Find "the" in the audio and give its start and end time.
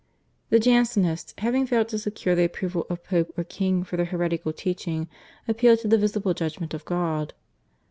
0.49-0.57, 2.33-2.45, 5.87-5.97